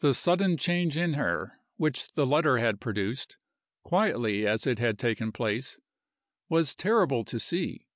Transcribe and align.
The 0.00 0.12
sudden 0.12 0.58
change 0.58 0.98
in 0.98 1.14
her 1.14 1.58
which 1.78 2.12
the 2.12 2.26
letter 2.26 2.58
had 2.58 2.78
produced 2.78 3.38
quietly 3.84 4.46
as 4.46 4.66
it 4.66 4.78
had 4.78 4.98
taken 4.98 5.32
place 5.32 5.78
was 6.50 6.74
terrible 6.74 7.24
to 7.24 7.40
see. 7.40 7.86